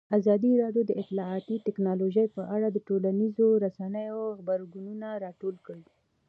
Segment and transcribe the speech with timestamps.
[0.17, 5.85] ازادي راډیو د اطلاعاتی تکنالوژي په اړه د ټولنیزو رسنیو غبرګونونه راټول کړي.